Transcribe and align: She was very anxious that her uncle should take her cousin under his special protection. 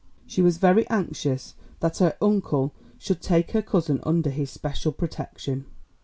She 0.25 0.41
was 0.41 0.57
very 0.57 0.89
anxious 0.89 1.53
that 1.79 1.99
her 1.99 2.17
uncle 2.19 2.73
should 2.97 3.21
take 3.21 3.51
her 3.51 3.61
cousin 3.61 3.99
under 4.03 4.31
his 4.31 4.49
special 4.49 4.91
protection. 4.91 5.67